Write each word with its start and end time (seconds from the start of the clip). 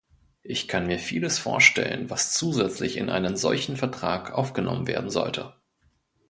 Ich 0.41 0.67
kann 0.67 0.87
mir 0.87 0.97
vieles 0.97 1.37
vorstellen, 1.37 2.09
was 2.09 2.33
zusätzlich 2.33 2.97
in 2.97 3.11
einen 3.11 3.37
solchen 3.37 3.77
Vertrag 3.77 4.33
aufgenommen 4.33 4.87
werden 4.87 5.11
sollte. 5.11 5.53